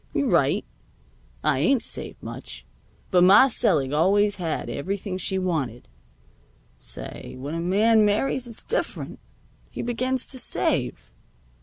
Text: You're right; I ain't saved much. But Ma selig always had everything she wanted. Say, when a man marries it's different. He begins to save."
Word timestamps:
You're 0.15 0.25
right; 0.29 0.65
I 1.43 1.59
ain't 1.59 1.83
saved 1.83 2.23
much. 2.23 2.65
But 3.11 3.23
Ma 3.23 3.49
selig 3.49 3.93
always 3.93 4.37
had 4.37 4.67
everything 4.67 5.19
she 5.19 5.37
wanted. 5.37 5.87
Say, 6.75 7.35
when 7.37 7.53
a 7.53 7.59
man 7.59 8.03
marries 8.03 8.47
it's 8.47 8.63
different. 8.63 9.19
He 9.69 9.83
begins 9.83 10.25
to 10.31 10.39
save." 10.39 11.11